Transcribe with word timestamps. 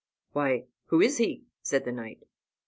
"Why, 0.31 0.65
who 0.87 0.99
is 0.99 1.19
he?" 1.19 1.43
said 1.61 1.85
the 1.85 1.91
knight. 1.91 2.23